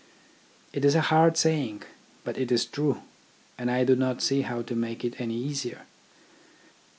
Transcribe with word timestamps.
It 0.73 0.83
is 0.83 0.95
a 0.95 1.01
hard 1.13 1.37
saying, 1.37 1.83
but 2.23 2.35
it 2.35 2.51
is 2.51 2.65
true; 2.65 3.03
and 3.55 3.69
I 3.69 3.83
do 3.83 3.95
not 3.95 4.23
see 4.23 4.41
how 4.41 4.63
to 4.63 4.73
make 4.75 5.05
it 5.05 5.21
any 5.21 5.35
easier. 5.37 5.85